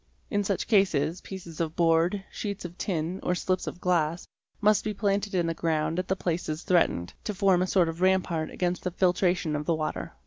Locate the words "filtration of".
8.89-9.67